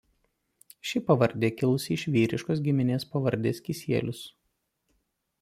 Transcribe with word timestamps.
Ši 0.91 1.01
pavardė 1.09 1.51
kilusi 1.59 1.91
iš 1.97 2.07
vyriškos 2.15 2.63
giminės 2.69 3.07
pavardės 3.13 3.63
Kisielius. 3.69 4.25